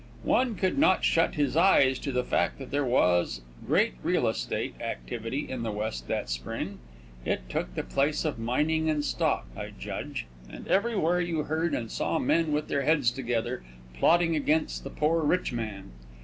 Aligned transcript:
One 0.23 0.55
could 0.55 0.79
not 0.79 1.03
shut 1.05 1.35
his 1.35 1.55
eyes 1.55 1.99
to 1.99 2.11
the 2.11 2.23
fact 2.23 2.57
that 2.57 2.71
there 2.71 2.83
was 2.83 3.41
great 3.67 3.93
real 4.01 4.27
estate 4.27 4.73
activity 4.81 5.47
in 5.47 5.61
the 5.61 5.69
West 5.71 6.07
that 6.07 6.27
spring. 6.27 6.79
It 7.23 7.47
took 7.49 7.75
the 7.75 7.83
place 7.83 8.25
of 8.25 8.39
mining 8.39 8.89
and 8.89 9.05
stock, 9.05 9.45
I 9.55 9.69
judge, 9.79 10.25
and 10.49 10.67
everywhere 10.67 11.21
you 11.21 11.43
heard 11.43 11.75
and 11.75 11.91
saw 11.91 12.17
men 12.17 12.51
with 12.51 12.67
their 12.67 12.81
heads 12.81 13.11
together 13.11 13.61
plotting 13.93 14.35
against 14.35 14.83
the 14.83 14.89
poor 14.89 15.21
rich 15.23 15.53
man. 15.53 15.91